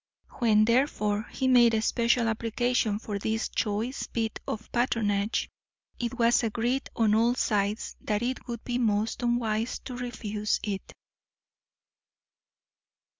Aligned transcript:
When, 0.39 0.65
therefore, 0.65 1.25
he 1.31 1.47
made 1.47 1.75
a 1.75 1.81
special 1.83 2.27
application 2.27 2.97
for 2.97 3.19
this 3.19 3.49
choice 3.49 4.07
bit 4.07 4.39
of 4.47 4.71
patronage, 4.71 5.47
it 5.99 6.17
was 6.17 6.41
agreed 6.41 6.89
on 6.95 7.13
all 7.13 7.35
sides 7.35 7.95
that 8.01 8.23
it 8.23 8.47
would 8.47 8.63
be 8.63 8.79
most 8.79 9.21
unwise 9.21 9.77
to 9.85 9.95
refuse 9.95 10.59
it. 10.63 10.91